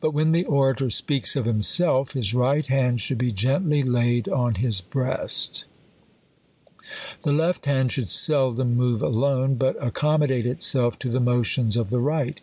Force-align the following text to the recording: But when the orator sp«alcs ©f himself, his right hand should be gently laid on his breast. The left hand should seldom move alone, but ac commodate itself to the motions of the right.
But 0.00 0.10
when 0.10 0.32
the 0.32 0.44
orator 0.46 0.90
sp«alcs 0.90 1.38
©f 1.40 1.44
himself, 1.44 2.10
his 2.14 2.34
right 2.34 2.66
hand 2.66 3.00
should 3.00 3.18
be 3.18 3.30
gently 3.30 3.82
laid 3.84 4.28
on 4.28 4.56
his 4.56 4.80
breast. 4.80 5.64
The 7.22 7.30
left 7.30 7.66
hand 7.66 7.92
should 7.92 8.08
seldom 8.08 8.76
move 8.76 9.00
alone, 9.00 9.54
but 9.54 9.76
ac 9.80 9.92
commodate 9.92 10.44
itself 10.44 10.98
to 10.98 11.08
the 11.08 11.20
motions 11.20 11.76
of 11.76 11.90
the 11.90 12.00
right. 12.00 12.40